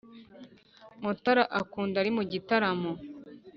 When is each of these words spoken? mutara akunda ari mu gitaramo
mutara 1.03 1.43
akunda 1.59 1.95
ari 2.01 2.11
mu 2.17 2.23
gitaramo 2.31 2.91